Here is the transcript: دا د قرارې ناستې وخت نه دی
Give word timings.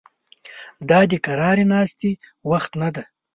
دا 0.89 0.99
د 1.11 1.13
قرارې 1.25 1.65
ناستې 1.73 2.11
وخت 2.51 2.71
نه 2.81 2.89
دی 2.95 3.03